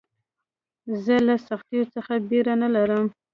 [1.03, 3.05] زه له سختیو څخه بېره نه لرم.